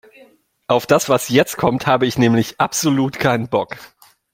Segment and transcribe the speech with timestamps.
[0.67, 3.77] Auf das, was jetzt kommt, habe ich nämlich absolut keinen Bock.